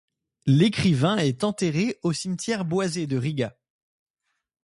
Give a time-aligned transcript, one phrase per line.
[0.47, 3.55] L'écrivain est enterré au cimetière boisé de Riga.